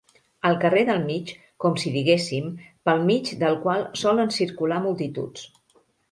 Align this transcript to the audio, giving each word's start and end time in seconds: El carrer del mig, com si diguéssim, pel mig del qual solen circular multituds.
El 0.49 0.55
carrer 0.61 0.83
del 0.85 1.01
mig, 1.09 1.33
com 1.65 1.75
si 1.83 1.91
diguéssim, 1.97 2.47
pel 2.89 3.03
mig 3.09 3.29
del 3.43 3.59
qual 3.67 3.85
solen 4.05 4.33
circular 4.39 4.79
multituds. 4.87 5.45